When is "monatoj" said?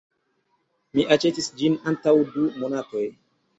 2.65-3.07